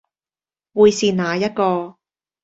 [0.73, 1.97] 會是哪一個